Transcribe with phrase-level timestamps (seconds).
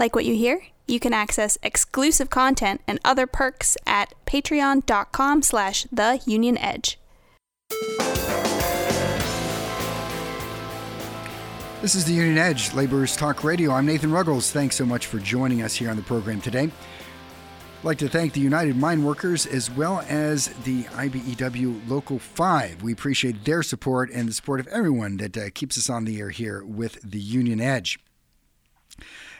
[0.00, 0.62] Like what you hear?
[0.88, 6.98] You can access exclusive content and other perks at patreon.com slash the union edge.
[11.82, 13.72] This is the Union Edge, Laborers Talk Radio.
[13.72, 14.50] I'm Nathan Ruggles.
[14.50, 16.64] Thanks so much for joining us here on the program today.
[16.64, 22.82] I'd like to thank the United Mine Workers as well as the IBEW Local 5.
[22.82, 26.20] We appreciate their support and the support of everyone that uh, keeps us on the
[26.20, 27.98] air here with the Union Edge.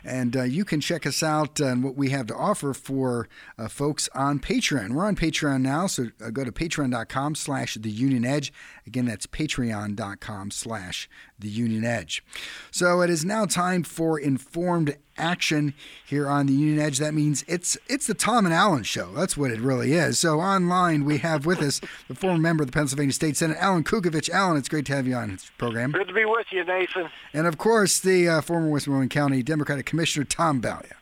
[0.05, 3.29] And uh, you can check us out and what we have to offer for
[3.59, 4.91] uh, folks on Patreon.
[4.91, 8.53] We're on Patreon now, so uh, go to patreon.com slash the Union Edge.
[8.87, 12.25] Again, that's patreon.com slash the Union Edge.
[12.71, 15.75] So it is now time for informed action
[16.05, 16.99] here on the Union Edge.
[16.99, 19.13] That means it's it's the Tom and Allen show.
[19.13, 20.19] That's what it really is.
[20.19, 23.85] So online we have with us the former member of the Pennsylvania State Senate, Allen
[23.85, 24.31] Kukovich.
[24.31, 25.93] Allen, it's great to have you on the program.
[25.93, 27.09] Good to be with you, Nathan.
[27.33, 30.97] And of course, the uh, former Westmoreland County Democratic Commissioner, Tom Balya.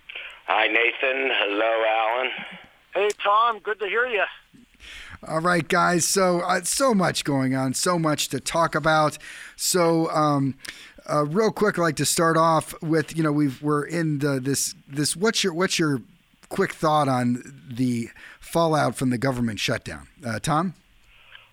[0.47, 1.31] Hi, Nathan.
[1.35, 2.31] Hello, Allen.
[2.95, 3.59] Hey, Tom.
[3.61, 4.25] Good to hear you.
[5.27, 6.07] All right, guys.
[6.07, 9.19] So, uh, so much going on, so much to talk about.
[9.57, 10.55] So, um,
[11.09, 14.41] uh, real quick, I'd like to start off with you know we've we're in the
[14.41, 16.03] this this what's your what's your
[16.49, 18.09] quick thought on the
[18.41, 20.75] fallout from the government shutdown, uh, Tom?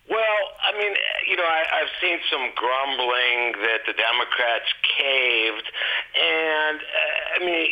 [0.08, 0.94] Well, I mean,
[1.28, 5.66] you know, I, I've seen some grumbling that the Democrats caved,
[6.14, 7.66] and uh, I mean,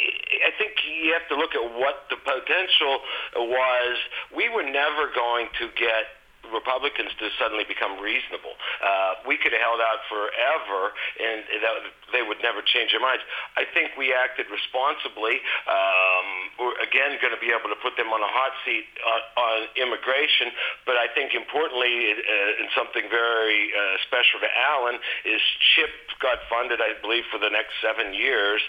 [0.47, 3.01] I think you have to look at what the potential
[3.37, 3.97] was.
[4.35, 8.55] We were never going to get Republicans to suddenly become reasonable.
[8.83, 11.75] Uh, we could have held out forever, and that,
[12.15, 13.27] they would never change their minds.
[13.59, 15.43] I think we acted responsibly.
[15.67, 16.27] Um,
[16.63, 19.59] we're again going to be able to put them on a hot seat on, on
[19.75, 20.55] immigration,
[20.87, 25.43] but I think importantly, uh, and something very uh, special to Alan is
[25.75, 28.63] CHIP got funded, I believe, for the next seven years.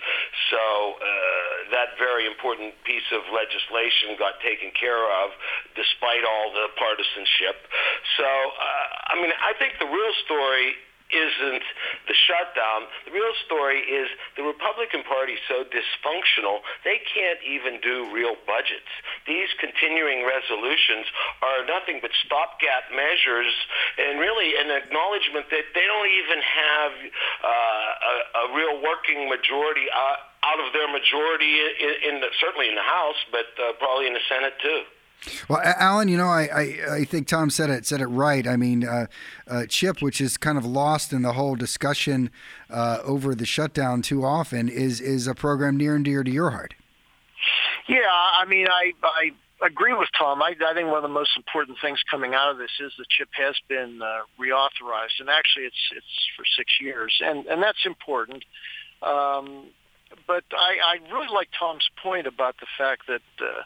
[0.49, 5.31] So uh, that very important piece of legislation got taken care of,
[5.77, 7.69] despite all the partisanship.
[8.17, 10.75] So, uh, I mean, I think the real story
[11.13, 11.65] isn't
[12.09, 12.89] the shutdown.
[13.05, 18.89] The real story is the Republican Party so dysfunctional they can't even do real budgets.
[19.27, 21.05] These continuing resolutions
[21.41, 23.53] are nothing but stopgap measures,
[23.97, 26.93] and really an acknowledgement that they don't even have
[27.43, 32.69] uh, a, a real working majority out, out of their majority in, in the, certainly
[32.69, 34.83] in the House, but uh, probably in the Senate too.
[35.49, 38.47] Well, Allen, you know, I, I, I, think Tom said it said it right.
[38.47, 39.07] I mean, uh,
[39.47, 42.29] uh, Chip, which is kind of lost in the whole discussion
[42.69, 46.51] uh, over the shutdown too often, is is a program near and dear to your
[46.51, 46.75] heart.
[47.87, 49.31] Yeah, I mean, I I
[49.65, 50.41] agree with Tom.
[50.41, 53.05] I, I think one of the most important things coming out of this is the
[53.09, 57.85] chip has been uh, reauthorized, and actually, it's it's for six years, and and that's
[57.85, 58.43] important.
[59.01, 59.67] Um,
[60.27, 63.21] but I, I really like Tom's point about the fact that.
[63.39, 63.63] Uh,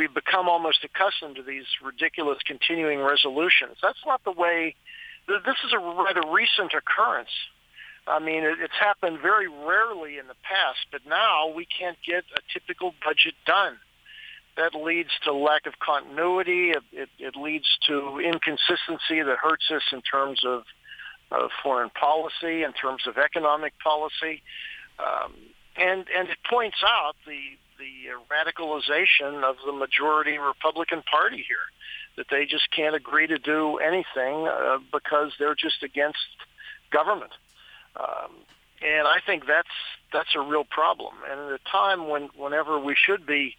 [0.00, 3.76] we've become almost accustomed to these ridiculous continuing resolutions.
[3.82, 4.74] That's not the way.
[5.28, 7.34] This is a rather recent occurrence.
[8.06, 12.40] I mean, it's happened very rarely in the past, but now we can't get a
[12.50, 13.76] typical budget done.
[14.56, 16.70] That leads to lack of continuity.
[16.70, 20.62] It, it, it leads to inconsistency that hurts us in terms of,
[21.30, 24.42] of foreign policy, in terms of economic policy.
[24.98, 25.34] Um,
[25.76, 27.38] and, and it points out the,
[27.80, 31.66] the radicalization of the majority Republican Party here,
[32.16, 36.18] that they just can't agree to do anything uh, because they're just against
[36.90, 37.32] government.
[37.96, 38.32] Um,
[38.82, 39.68] and I think that's
[40.12, 41.14] that's a real problem.
[41.30, 43.56] And at a time when whenever we should be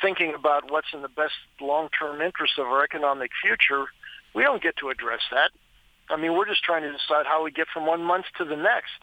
[0.00, 3.86] thinking about what's in the best long-term interest of our economic future,
[4.34, 5.50] we don't get to address that.
[6.10, 8.56] I mean, we're just trying to decide how we get from one month to the
[8.56, 9.00] next.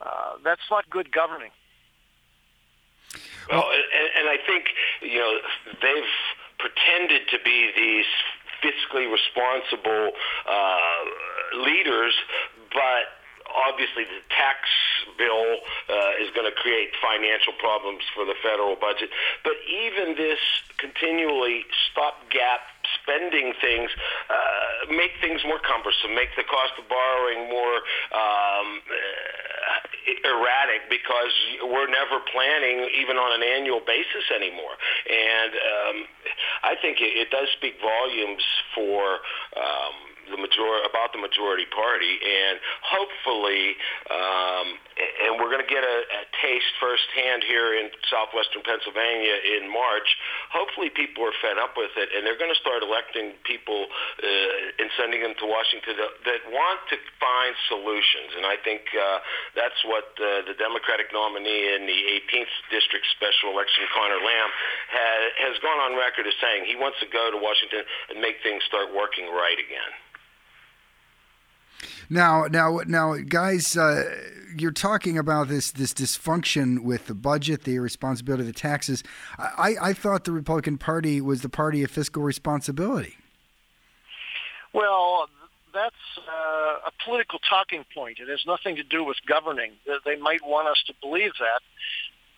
[0.00, 1.50] Uh, that's not good governing.
[3.50, 4.66] Well, and, and I think
[5.02, 5.38] you know
[5.80, 6.14] they've
[6.58, 8.06] pretended to be these
[8.62, 10.12] fiscally responsible
[10.46, 12.14] uh, leaders,
[12.72, 13.10] but
[13.68, 14.70] obviously the tax
[15.18, 15.60] bill
[15.90, 19.10] uh, is going to create financial problems for the federal budget.
[19.44, 20.40] But even this
[20.78, 22.60] continually stopgap
[23.02, 23.90] spending things
[24.30, 27.76] uh, make things more cumbersome, make the cost of borrowing more
[28.14, 28.80] um,
[30.24, 34.74] erratic because we're never planning even on an annual basis anymore.
[35.06, 35.96] And um,
[36.64, 38.44] I think it, it does speak volumes
[38.74, 39.22] for.
[39.56, 42.56] Um, the majority about the majority party, and
[42.86, 43.74] hopefully,
[44.06, 44.66] um,
[45.26, 50.10] and we're going to get a, a taste firsthand here in southwestern Pennsylvania in March.
[50.50, 54.82] Hopefully, people are fed up with it, and they're going to start electing people uh,
[54.82, 58.34] and sending them to Washington that, that want to find solutions.
[58.34, 59.22] And I think uh,
[59.54, 64.50] that's what uh, the Democratic nominee in the 18th District Special Election, Conor Lamb,
[64.90, 68.42] has, has gone on record as saying he wants to go to Washington and make
[68.42, 69.92] things start working right again.
[72.10, 74.04] Now, now, now, guys, uh,
[74.56, 79.02] you're talking about this this dysfunction with the budget, the irresponsibility of the taxes.
[79.38, 83.16] I, I thought the Republican Party was the party of fiscal responsibility.
[84.72, 85.28] Well,
[85.72, 85.94] that's
[86.28, 88.18] uh, a political talking point.
[88.20, 89.72] It has nothing to do with governing.
[90.04, 91.62] They might want us to believe that,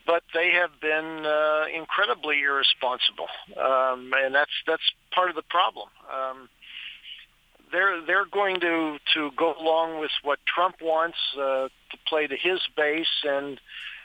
[0.06, 4.82] but they have been uh, incredibly irresponsible, um, and that's that's
[5.12, 5.88] part of the problem.
[6.12, 6.48] Um,
[7.74, 12.36] they're they're going to to go along with what Trump wants uh, to play to
[12.36, 13.60] his base, and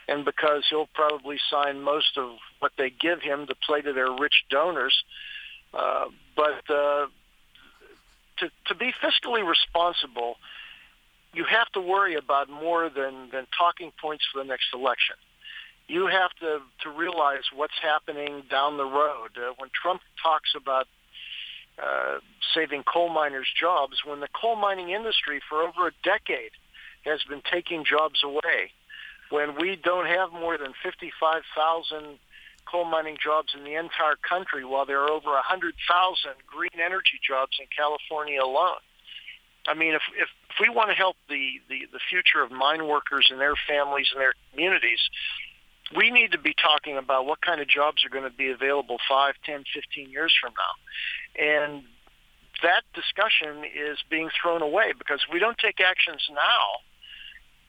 [0.08, 4.10] and because he'll probably sign most of what they give him to play to their
[4.10, 5.04] rich donors.
[5.72, 7.06] Uh, but uh,
[8.38, 10.36] to to be fiscally responsible,
[11.32, 15.14] you have to worry about more than than talking points for the next election.
[15.86, 19.30] You have to to realize what's happening down the road.
[19.36, 20.88] Uh, when Trump talks about
[21.82, 22.18] uh,
[22.54, 26.52] saving coal miners' jobs when the coal mining industry for over a decade
[27.04, 28.72] has been taking jobs away.
[29.30, 32.18] When we don't have more than 55,000
[32.66, 35.74] coal mining jobs in the entire country, while there are over 100,000
[36.46, 38.82] green energy jobs in California alone.
[39.66, 42.86] I mean, if, if, if we want to help the, the, the future of mine
[42.86, 45.00] workers and their families and their communities,
[45.96, 48.98] we need to be talking about what kind of jobs are going to be available
[49.08, 51.44] 5, 10, 15 years from now.
[51.44, 51.82] And
[52.62, 56.84] that discussion is being thrown away because we don't take actions now.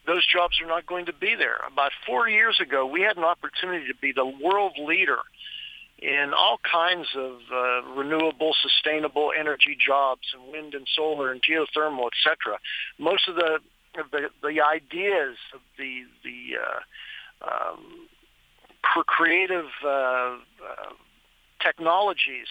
[0.06, 1.60] Those jobs are not going to be there.
[1.72, 5.20] About four years ago, we had an opportunity to be the world leader
[6.00, 12.08] in all kinds of uh, renewable, sustainable energy jobs and wind and solar and geothermal,
[12.08, 12.58] et cetera.
[12.98, 13.60] Most of the
[13.94, 16.80] the, the ideas of the the uh,
[17.44, 18.08] um,
[19.06, 20.38] creative uh, uh,
[21.62, 22.48] technologies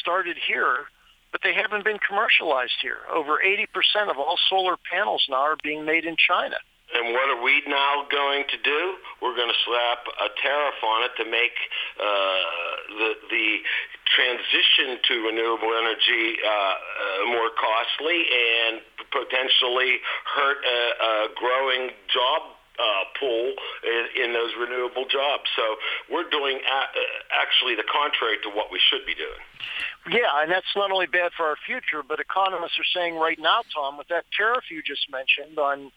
[0.00, 0.86] started here,
[1.32, 2.98] but they haven't been commercialized here.
[3.12, 6.56] Over 80% of all solar panels now are being made in China.
[6.94, 8.80] And what are we now going to do?
[9.22, 11.56] We're going to slap a tariff on it to make
[11.96, 12.04] uh,
[13.00, 13.48] the the
[14.12, 20.04] transition to renewable energy uh, uh, more costly and potentially
[20.36, 23.52] hurt a, a growing job uh, pool
[23.84, 25.44] in, in those renewable jobs.
[25.56, 25.76] So
[26.10, 29.42] we're doing a, uh, actually the contrary to what we should be doing.
[30.10, 33.62] Yeah, and that's not only bad for our future, but economists are saying right now,
[33.72, 35.92] Tom, with that tariff you just mentioned on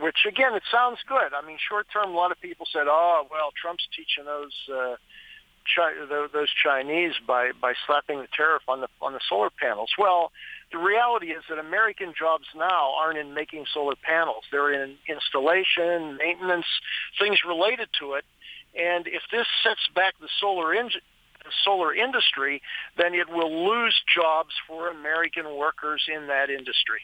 [0.00, 1.32] which again, it sounds good.
[1.34, 4.96] I mean, short term, a lot of people said, "Oh, well, Trump's teaching those uh,
[6.32, 10.32] those Chinese by by slapping the tariff on the on the solar panels." Well,
[10.72, 14.44] the reality is that American jobs now aren't in making solar panels.
[14.50, 16.66] They're in installation, maintenance,
[17.18, 18.24] things related to it.
[18.74, 20.90] And if this sets back the solar in-
[21.44, 22.62] the solar industry,
[22.96, 27.00] then it will lose jobs for American workers in that industry.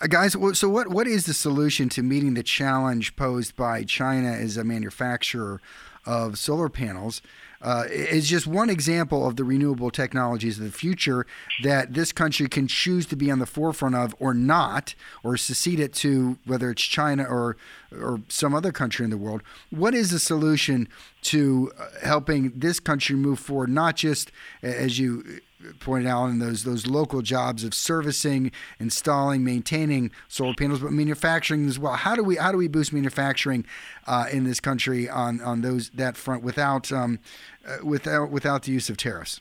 [0.00, 4.30] Uh, guys, so what, what is the solution to meeting the challenge posed by China
[4.30, 5.60] as a manufacturer
[6.04, 7.22] of solar panels?
[7.62, 11.26] Uh, is just one example of the renewable technologies of the future
[11.62, 15.80] that this country can choose to be on the forefront of or not, or secede
[15.80, 17.56] it to whether it's China or
[17.92, 19.42] or some other country in the world.
[19.70, 20.88] What is the solution
[21.22, 23.70] to uh, helping this country move forward?
[23.70, 24.32] Not just
[24.62, 25.40] as you
[25.80, 31.66] pointed out in those those local jobs of servicing, installing, maintaining solar panels, but manufacturing
[31.66, 31.94] as well.
[31.94, 33.64] How do we how do we boost manufacturing
[34.06, 37.18] uh, in this country on on those that front without um,
[37.66, 39.40] uh, without without the use of tariffs?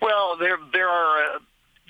[0.00, 1.36] Well, there there are.
[1.36, 1.38] Uh,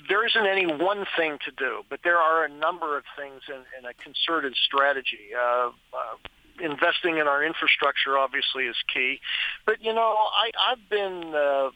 [0.09, 3.63] there isn't any one thing to do, but there are a number of things in,
[3.79, 5.31] in a concerted strategy.
[5.33, 6.17] Uh, uh,
[6.61, 9.19] investing in our infrastructure obviously is key,
[9.65, 11.69] but you know I, I've been uh,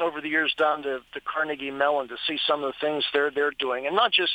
[0.00, 3.30] over the years down to, to Carnegie Mellon to see some of the things they're
[3.30, 4.32] they're doing, and not just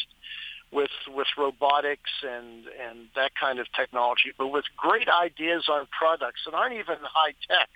[0.72, 6.42] with with robotics and and that kind of technology, but with great ideas on products
[6.46, 7.70] that aren't even high tech,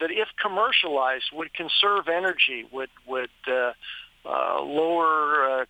[0.00, 3.72] that if commercialized would conserve energy, would would uh,
[4.24, 5.64] uh, lower uh,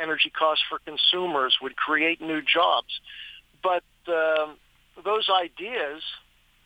[0.00, 3.00] energy costs for consumers, would create new jobs,
[3.62, 4.46] but uh,
[5.04, 6.02] those ideas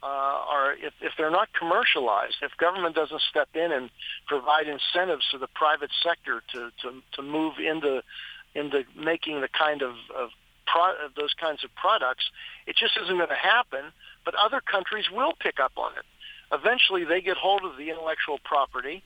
[0.04, 3.88] uh, are if, if they're not commercialized, if government doesn't step in and
[4.28, 8.02] provide incentives to the private sector to, to, to move into
[8.54, 10.30] into making the kind of, of
[10.66, 12.24] pro- those kinds of products.
[12.66, 13.92] It just isn't going to happen.
[14.24, 16.04] But other countries will pick up on it.
[16.52, 19.02] Eventually, they get hold of the intellectual property,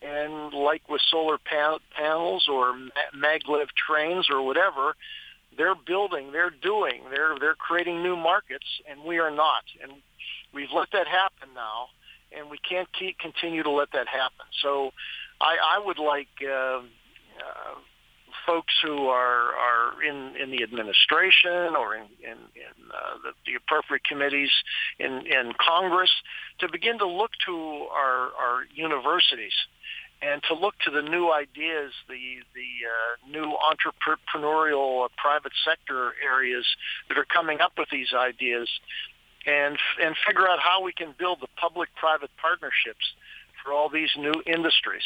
[0.00, 2.74] and like with solar pan- panels or
[3.16, 4.94] maglev trains or whatever,
[5.56, 9.64] they're building, they're doing, they're they're creating new markets, and we are not.
[9.82, 9.92] And
[10.52, 11.88] we've let that happen now,
[12.36, 14.46] and we can't keep continue to let that happen.
[14.62, 14.92] So,
[15.40, 16.28] I, I would like.
[16.42, 16.80] Uh,
[17.38, 17.74] uh,
[18.46, 23.54] folks who are are in in the administration or in in, in uh, the, the
[23.54, 24.50] appropriate committees
[24.98, 26.10] in in Congress
[26.58, 27.54] to begin to look to
[27.92, 29.54] our our universities
[30.24, 36.14] and to look to the new ideas, the the uh, new entrepreneurial uh, private sector
[36.24, 36.66] areas
[37.08, 38.68] that are coming up with these ideas,
[39.46, 43.12] and and figure out how we can build the public-private partnerships
[43.62, 45.04] for all these new industries.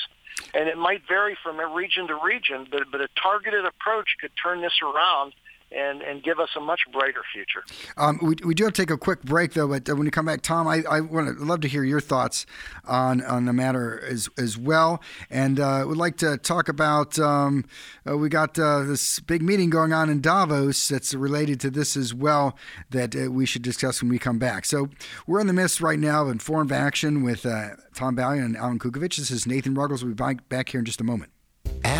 [0.54, 4.60] And it might vary from region to region, but but a targeted approach could turn
[4.60, 5.32] this around
[5.70, 7.62] and, and give us a much brighter future.
[7.96, 9.68] Um, we, we do have to take a quick break, though.
[9.68, 12.46] But uh, when you come back, Tom, I, I would love to hear your thoughts
[12.86, 17.18] on on the matter as as well, and uh, would like to talk about.
[17.18, 17.64] Um,
[18.08, 21.96] uh, we got uh, this big meeting going on in Davos that's related to this
[21.96, 22.56] as well
[22.90, 24.64] that uh, we should discuss when we come back.
[24.64, 24.88] So
[25.26, 28.78] we're in the midst right now of informed action with uh, Tom Balya and Allen
[28.78, 29.16] Kukovich.
[29.16, 30.04] This is Nathan Ruggles.
[30.04, 31.30] We'll be back here in just a moment.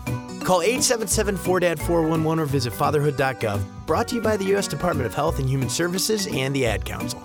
[0.45, 3.59] Call 877 4DAD 411 or visit fatherhood.gov.
[3.87, 4.67] Brought to you by the U.S.
[4.67, 7.19] Department of Health and Human Services and the Ad Council.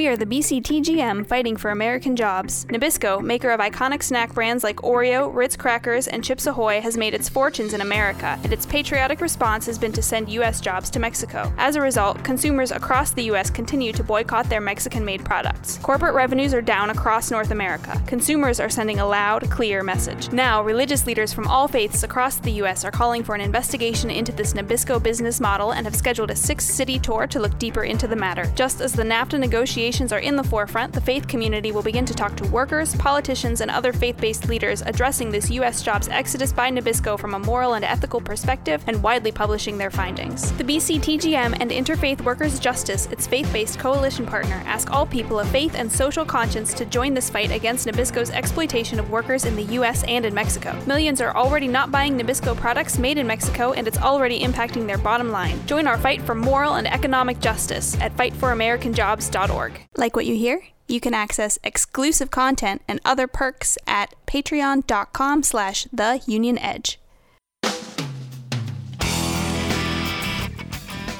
[0.00, 2.64] We are the BCTGM fighting for American jobs.
[2.70, 7.12] Nabisco, maker of iconic snack brands like Oreo, Ritz Crackers, and Chips Ahoy, has made
[7.12, 10.62] its fortunes in America, and its patriotic response has been to send U.S.
[10.62, 11.52] jobs to Mexico.
[11.58, 13.50] As a result, consumers across the U.S.
[13.50, 15.76] continue to boycott their Mexican made products.
[15.82, 18.02] Corporate revenues are down across North America.
[18.06, 20.32] Consumers are sending a loud, clear message.
[20.32, 22.86] Now, religious leaders from all faiths across the U.S.
[22.86, 26.64] are calling for an investigation into this Nabisco business model and have scheduled a six
[26.64, 28.50] city tour to look deeper into the matter.
[28.54, 32.06] Just as the NAFTA negotiations negotiations are in the forefront, the faith community will begin
[32.06, 35.82] to talk to workers, politicians, and other faith based leaders addressing this U.S.
[35.82, 40.52] jobs exodus by Nabisco from a moral and ethical perspective and widely publishing their findings.
[40.52, 45.48] The BCTGM and Interfaith Workers Justice, its faith based coalition partner, ask all people of
[45.48, 49.74] faith and social conscience to join this fight against Nabisco's exploitation of workers in the
[49.78, 50.04] U.S.
[50.04, 50.72] and in Mexico.
[50.86, 54.98] Millions are already not buying Nabisco products made in Mexico, and it's already impacting their
[54.98, 55.58] bottom line.
[55.66, 59.69] Join our fight for moral and economic justice at fightforamericanjobs.org.
[59.96, 60.62] Like what you hear?
[60.88, 66.98] You can access exclusive content and other perks at patreon.com slash the Union Edge.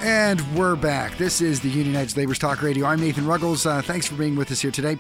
[0.02, 1.18] And we're back.
[1.18, 2.86] This is the Union Edge Labor's Talk Radio.
[2.86, 3.66] I'm Nathan Ruggles.
[3.66, 4.98] Uh, thanks for being with us here today.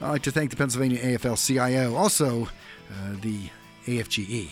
[0.00, 2.46] I'd like to thank the Pennsylvania AFL CIO, also
[2.90, 3.48] uh, the
[3.86, 4.50] AFGE,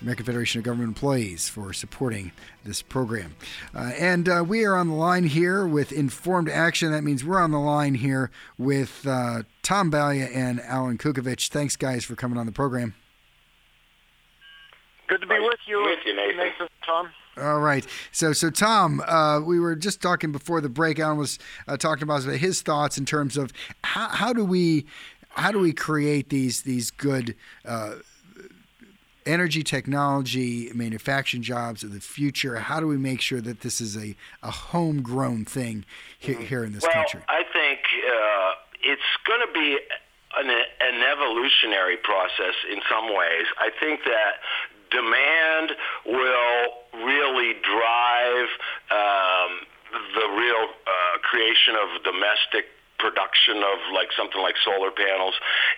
[0.00, 2.32] American Federation of Government Employees, for supporting
[2.64, 3.34] this program.
[3.74, 6.92] Uh, and uh, we are on the line here with Informed Action.
[6.92, 11.48] That means we're on the line here with uh, Tom Balya and Allen Kukovich.
[11.48, 12.94] Thanks, guys, for coming on the program.
[15.08, 16.36] Good to be with you, with you Nathan.
[16.36, 17.08] Nathan Tom.
[17.40, 17.86] All right.
[18.12, 20.98] So, so Tom, uh, we were just talking before the break.
[20.98, 23.52] Allen was uh, talking about his thoughts in terms of
[23.84, 24.86] how, how do we
[25.30, 27.94] how do we create these these good uh,
[29.28, 32.56] energy technology manufacturing jobs of the future?
[32.56, 35.84] How do we make sure that this is a, a homegrown thing
[36.18, 37.20] here, here in this well, country?
[37.28, 39.78] I think uh, it's going to be
[40.38, 43.46] an, an evolutionary process in some ways.
[43.60, 44.40] I think that
[44.90, 45.72] demand
[46.06, 48.48] will really drive
[48.90, 49.50] um,
[50.14, 52.66] the real uh, creation of domestic
[52.98, 55.34] production of like something like solar panels.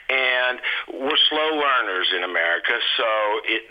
[0.08, 0.58] And
[0.92, 3.10] we're slow learners in America so
[3.44, 3.62] it,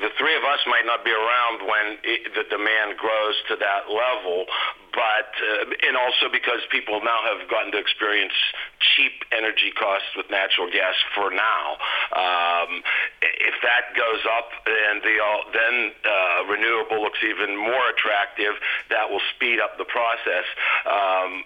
[0.00, 3.88] the three of us might not be around when it, the demand grows to that
[3.88, 4.46] level
[4.94, 8.34] but uh, and also because people now have gotten to experience
[8.78, 11.66] cheap energy costs with natural gas for now.
[12.14, 12.80] Um,
[13.20, 15.18] if that goes up and the
[15.52, 15.74] then
[16.06, 18.54] uh, renewable looks even more attractive
[18.90, 20.46] that will speed up the process.
[20.86, 21.42] Um,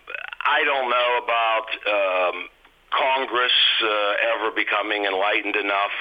[0.48, 2.48] I don't know about um,
[2.88, 3.52] Congress
[3.84, 5.92] uh, ever becoming enlightened enough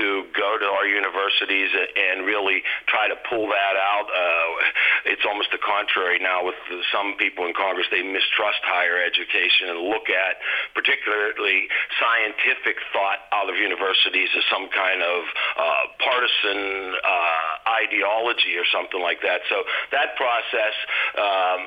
[0.00, 4.08] to go to our universities and really try to pull that out.
[4.08, 6.56] Uh, it's almost the contrary now with
[6.88, 7.86] some people in Congress.
[7.92, 10.40] They mistrust higher education and look at
[10.72, 11.68] particularly
[12.00, 15.20] scientific thought out of universities as some kind of
[15.60, 17.51] uh, partisan uh,
[17.82, 19.42] ideology or something like that.
[19.50, 20.74] So that process
[21.18, 21.60] um,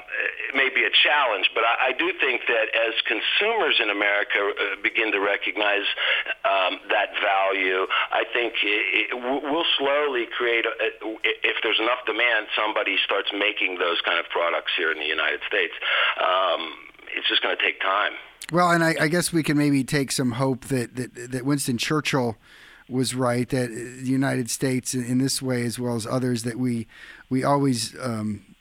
[0.56, 4.80] may be a challenge, but I, I do think that as consumers in America uh,
[4.82, 5.88] begin to recognize
[6.48, 10.66] um, that value, I think it, it, we'll slowly create.
[10.66, 10.72] A,
[11.44, 15.42] if there's enough demand, somebody starts making those kind of products here in the United
[15.48, 15.74] States.
[16.20, 16.74] Um,
[17.16, 18.14] it's just going to take time.
[18.52, 21.78] Well, and I, I, guess we can maybe take some hope that, that, that Winston
[21.80, 22.36] Churchill
[22.90, 26.88] was right that the United States, in this way as well as others, that we
[27.30, 28.56] we always um,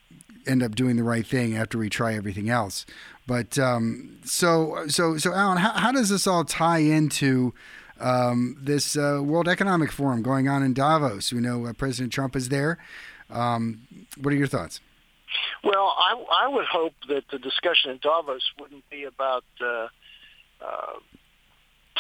[0.46, 2.87] end up doing the right thing after we try everything else.
[3.26, 7.54] But um, so so so Allen, how, how does this all tie into
[8.00, 11.32] um, this uh, World Economic Forum going on in Davos?
[11.32, 12.78] We know uh, President Trump is there.
[13.30, 13.87] Um,
[14.20, 14.80] what are your thoughts?
[15.62, 19.88] Well, I, I would hope that the discussion in Davos wouldn't be about uh,
[20.60, 20.92] uh,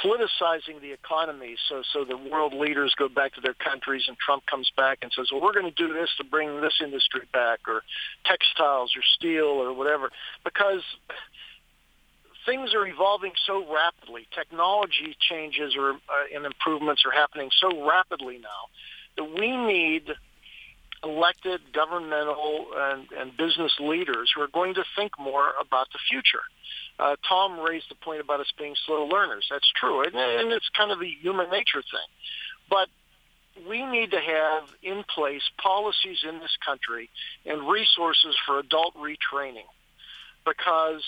[0.02, 4.44] politicizing the economy so so the world leaders go back to their countries and Trump
[4.46, 7.60] comes back and says, well, we're going to do this to bring this industry back
[7.68, 7.82] or
[8.24, 10.10] textiles or steel or whatever
[10.42, 10.82] because
[12.46, 14.26] things are evolving so rapidly.
[14.34, 18.68] Technology changes or uh, and improvements are happening so rapidly now
[19.16, 20.10] that we need
[21.04, 26.42] elected governmental and, and business leaders who are going to think more about the future.
[26.98, 29.46] Uh, Tom raised the point about us being slow learners.
[29.50, 32.08] That's true, and, and it's kind of a human nature thing.
[32.70, 32.88] But
[33.68, 37.10] we need to have in place policies in this country
[37.46, 39.68] and resources for adult retraining
[40.44, 41.02] because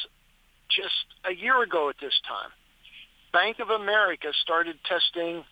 [0.70, 2.50] just a year ago at this time,
[3.32, 5.44] Bank of America started testing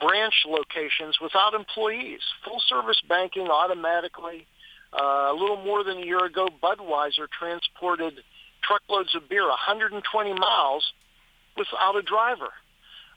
[0.00, 4.46] branch locations without employees, full service banking automatically.
[4.92, 8.14] Uh, a little more than a year ago, Budweiser transported
[8.62, 10.92] truckloads of beer 120 miles
[11.56, 12.50] without a driver.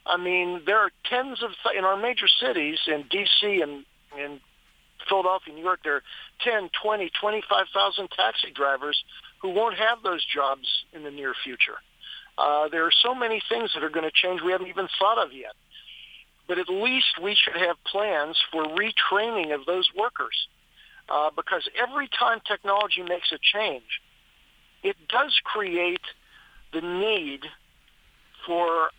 [0.05, 3.61] I mean, there are tens of th- in our major cities in D.C.
[3.61, 3.85] and
[4.17, 4.39] in
[5.07, 5.79] Philadelphia, New York.
[5.83, 6.03] There are
[6.43, 9.01] 10, 20, 25,000 taxi drivers
[9.41, 11.79] who won't have those jobs in the near future.
[12.37, 15.23] Uh, there are so many things that are going to change we haven't even thought
[15.23, 15.53] of yet.
[16.47, 20.47] But at least we should have plans for retraining of those workers.
[21.09, 24.01] Uh, because every time technology makes a change,
[24.83, 26.01] it does create
[26.73, 27.41] the need
[28.45, 28.89] for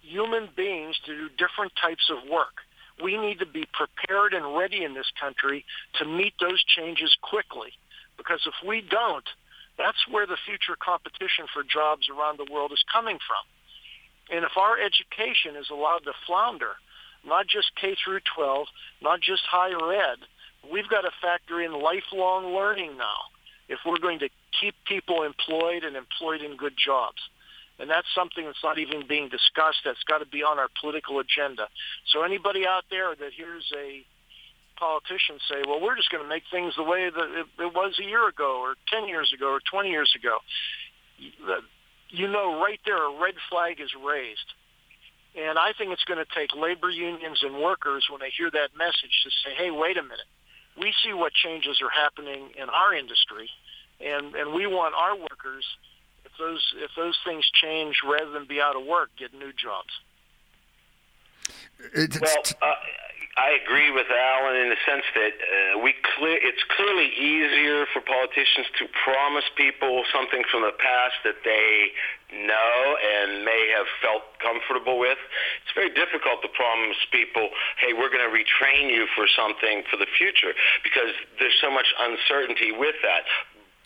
[0.00, 2.62] human beings to do different types of work.
[3.02, 5.64] We need to be prepared and ready in this country
[5.98, 7.72] to meet those changes quickly.
[8.16, 9.24] Because if we don't,
[9.78, 14.36] that's where the future competition for jobs around the world is coming from.
[14.36, 16.76] And if our education is allowed to flounder,
[17.26, 18.66] not just K through 12,
[19.02, 20.18] not just higher ed,
[20.70, 23.30] we've got to factor in lifelong learning now
[23.68, 24.28] if we're going to
[24.60, 27.18] keep people employed and employed in good jobs.
[27.78, 29.80] And that's something that's not even being discussed.
[29.84, 31.68] That's got to be on our political agenda.
[32.12, 34.04] So anybody out there that hears a
[34.78, 37.98] politician say, well, we're just going to make things the way that it, it was
[37.98, 40.38] a year ago or 10 years ago or 20 years ago,
[42.10, 44.52] you know right there a red flag is raised.
[45.34, 48.76] And I think it's going to take labor unions and workers when they hear that
[48.76, 50.28] message to say, hey, wait a minute.
[50.78, 53.48] We see what changes are happening in our industry,
[54.00, 55.64] and, and we want our workers,
[56.24, 59.90] if those, if those things change, rather than be out of work, get new jobs.
[61.94, 62.74] It's, well, uh,
[63.32, 68.04] I agree with Allen in the sense that uh, we clear, it's clearly easier for
[68.04, 71.96] politicians to promise people something from the past that they
[72.44, 75.16] know and may have felt comfortable with.
[75.64, 77.48] It's very difficult to promise people,
[77.80, 80.52] hey, we're going to retrain you for something for the future
[80.84, 83.24] because there's so much uncertainty with that.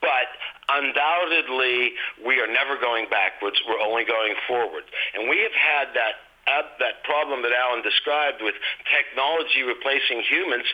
[0.03, 0.27] But
[0.75, 3.63] undoubtedly, we are never going backwards.
[3.63, 4.85] We're only going forward.
[5.15, 8.55] And we have had that that problem that Allen described with
[8.87, 10.67] technology replacing humans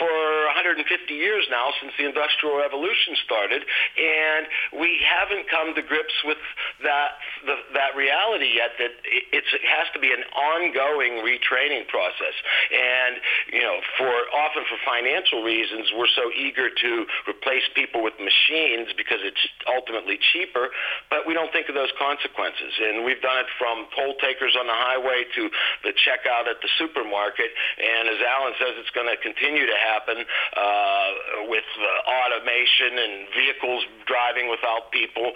[0.00, 0.80] for 150
[1.12, 4.48] years now since the Industrial Revolution started, and
[4.80, 6.40] we haven't come to grips with
[6.80, 8.80] that the, that reality yet.
[8.80, 12.32] That it has to be an ongoing retraining process,
[12.72, 13.20] and
[13.52, 16.92] you know, for often for financial reasons, we're so eager to
[17.28, 20.72] replace people with machines because it's ultimately cheaper,
[21.12, 24.64] but we don't think of those consequences, and we've done it from toll takers on
[24.64, 25.52] the highway to
[25.84, 29.89] the checkout at the supermarket, and as Allen says, it's going to continue to happen
[29.90, 31.10] happen uh,
[31.50, 35.32] with uh, automation and vehicles driving without people.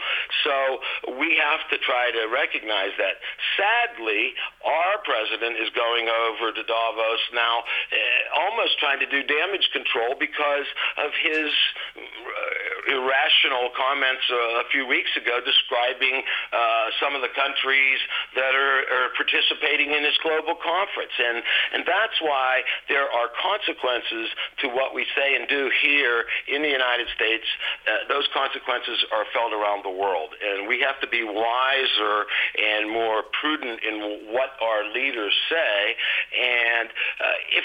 [0.46, 3.18] So we have to try to recognize that.
[3.58, 9.68] Sadly, our president is going over to Davos now, uh, almost trying to do damage
[9.72, 11.50] control because of his
[11.96, 16.56] uh, irrational comments uh, a few weeks ago describing uh,
[17.00, 18.00] some of the countries
[18.34, 21.14] that are, are participating in this global conference.
[21.18, 21.42] And,
[21.74, 26.72] and that's why there are consequences to what we say and do here in the
[26.72, 27.46] United States,
[27.86, 30.34] uh, those consequences are felt around the world.
[30.40, 32.26] And we have to be wiser
[32.58, 35.96] and more prudent in what our leaders say.
[36.34, 37.64] And uh, if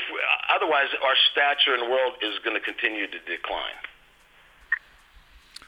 [0.53, 3.88] otherwise, our stature in the world is going to continue to decline.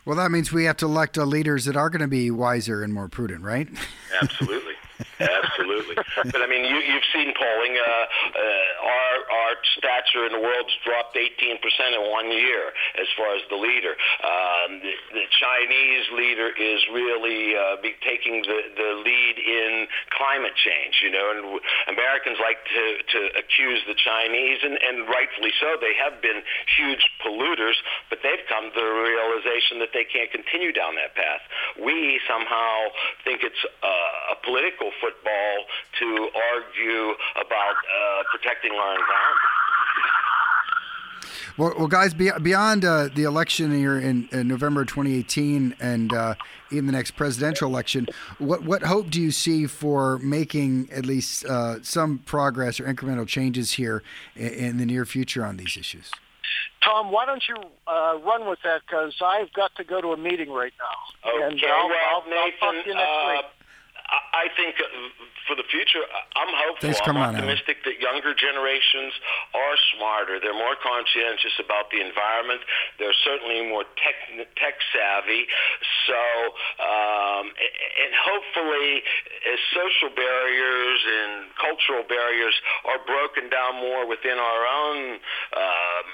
[0.05, 2.93] Well, that means we have to elect leaders that are going to be wiser and
[2.93, 3.67] more prudent, right?
[4.21, 4.70] Absolutely.
[5.71, 6.31] Absolutely.
[6.31, 7.75] But I mean, you, you've seen polling.
[7.79, 13.35] Uh, uh, our our stature in the world's dropped 18% in one year as far
[13.35, 13.95] as the leader.
[14.23, 20.55] Um, the, the Chinese leader is really uh, be taking the, the lead in climate
[20.59, 20.99] change.
[21.03, 21.41] You know, and
[21.95, 25.77] Americans like to, to accuse the Chinese, and, and rightfully so.
[25.79, 26.43] They have been
[26.77, 27.79] huge polluters,
[28.09, 31.41] but they've come to the realization that they can't continue down that path.
[31.79, 32.91] We somehow
[33.23, 35.60] think it's uh, a political football
[35.99, 39.51] to argue about uh, protecting our environment.
[41.57, 46.35] Well, well, guys, beyond uh, the election here in, in, November 2018 and uh,
[46.71, 51.45] in the next presidential election, what what hope do you see for making at least
[51.45, 54.01] uh, some progress or incremental changes here
[54.35, 56.11] in, in, the near future on these issues?
[56.83, 58.81] Tom, why don't you uh, run with that?
[58.87, 61.31] Because I've got to go to a meeting right now.
[61.31, 63.45] Okay, and I'll, well, I'll, Nathan, I'll talk to you next uh, week.
[64.11, 64.75] I think
[65.47, 66.03] for the future,
[66.35, 66.89] I'm hopeful.
[67.15, 67.15] I'm
[67.47, 69.13] optimistic that younger generations
[69.55, 70.39] are smarter.
[70.39, 72.61] They're more conscientious about the environment.
[72.99, 74.17] They're certainly more tech,
[74.59, 75.47] tech savvy.
[76.07, 76.21] So,
[76.83, 79.03] um, and hopefully,
[79.47, 85.19] as social barriers and cultural barriers are broken down more within our own.
[85.55, 86.05] Um,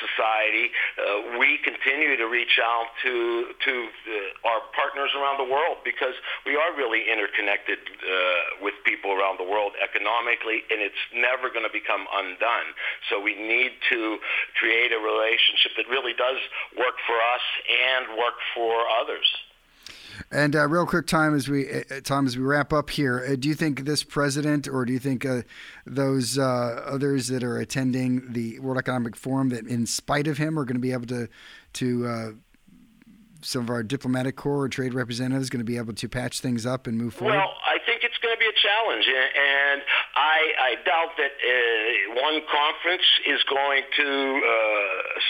[0.00, 5.78] society, uh, we continue to reach out to to uh, our partners around the world
[5.84, 6.14] because
[6.46, 11.66] we are really interconnected uh, with people around the world economically, and it's never going
[11.66, 12.68] to become undone.
[13.10, 14.18] So we need to
[14.58, 16.38] create a relationship that really does
[16.76, 19.26] work for us and work for others.
[20.30, 23.24] And uh, real quick, time as we uh, uh, Tom as we wrap up here,
[23.26, 25.42] uh, do you think this president, or do you think uh,
[25.86, 30.58] those uh, others that are attending the World Economic Forum, that in spite of him,
[30.58, 31.28] are going to be able to
[31.74, 32.38] to
[33.40, 36.66] some of our diplomatic corps or trade representatives going to be able to patch things
[36.66, 37.36] up and move forward?
[37.36, 38.58] Well, I think it's going to be a
[38.88, 39.82] challenge, and
[40.16, 44.50] I, I doubt that uh, one conference is going to uh,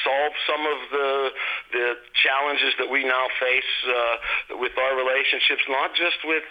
[0.05, 1.31] solve some of the
[1.73, 6.43] the challenges that we now face uh, with our relationships, not just with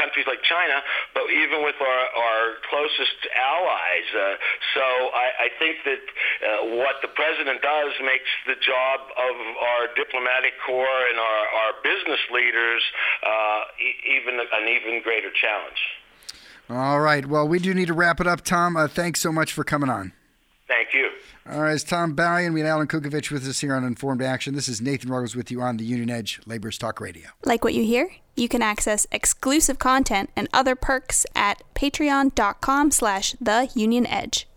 [0.00, 0.80] countries like China,
[1.12, 4.08] but even with our, our closest allies.
[4.08, 4.34] Uh,
[4.72, 9.92] so I, I think that uh, what the president does makes the job of our
[9.92, 12.82] diplomatic corps and our, our business leaders
[13.20, 15.80] uh, e- even an even greater challenge.
[16.68, 17.24] All right.
[17.26, 18.76] Well, we do need to wrap it up, Tom.
[18.76, 20.12] Uh, thanks so much for coming on.
[20.66, 21.08] Thank you.
[21.48, 22.50] All right, it's Tom Balya.
[22.50, 24.56] We had Allen Kukovich with us here on Informed Action.
[24.56, 27.28] This is Nathan Ruggles with you on the Union Edge Labor's Talk Radio.
[27.44, 28.10] Like what you hear?
[28.34, 34.48] You can access exclusive content and other perks at patreon.com slash the Union Edge.